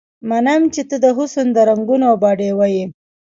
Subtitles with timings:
[0.29, 2.85] منم چې ته د حسن د رنګونو باډيوه يې